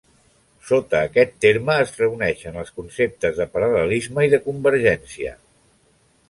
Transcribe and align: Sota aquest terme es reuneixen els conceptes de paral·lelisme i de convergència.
Sota 0.69 1.01
aquest 1.09 1.35
terme 1.45 1.75
es 1.83 1.93
reuneixen 2.03 2.57
els 2.63 2.71
conceptes 2.79 3.37
de 3.41 3.47
paral·lelisme 3.57 4.27
i 4.29 4.33
de 4.33 4.41
convergència. 4.49 5.37